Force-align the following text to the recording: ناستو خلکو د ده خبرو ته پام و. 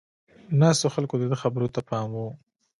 ناستو 0.59 0.87
خلکو 0.95 1.15
د 1.17 1.23
ده 1.31 1.37
خبرو 1.43 1.67
ته 1.75 1.81
پام 1.89 2.09
و. 2.17 2.21